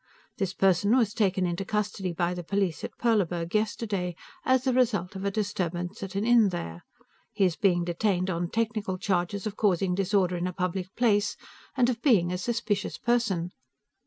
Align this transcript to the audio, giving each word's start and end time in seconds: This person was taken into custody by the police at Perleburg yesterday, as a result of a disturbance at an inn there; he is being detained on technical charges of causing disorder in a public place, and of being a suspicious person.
This 0.39 0.51
person 0.55 0.97
was 0.97 1.13
taken 1.13 1.45
into 1.45 1.63
custody 1.63 2.11
by 2.11 2.33
the 2.33 2.41
police 2.43 2.83
at 2.83 2.97
Perleburg 2.97 3.53
yesterday, 3.53 4.15
as 4.43 4.65
a 4.65 4.73
result 4.73 5.15
of 5.15 5.23
a 5.25 5.29
disturbance 5.29 6.01
at 6.01 6.15
an 6.15 6.25
inn 6.25 6.49
there; 6.49 6.81
he 7.33 7.45
is 7.45 7.55
being 7.55 7.83
detained 7.83 8.27
on 8.31 8.49
technical 8.49 8.97
charges 8.97 9.45
of 9.45 9.55
causing 9.57 9.93
disorder 9.93 10.35
in 10.37 10.47
a 10.47 10.53
public 10.53 10.87
place, 10.95 11.37
and 11.77 11.87
of 11.87 12.01
being 12.01 12.31
a 12.31 12.39
suspicious 12.39 12.97
person. 12.97 13.51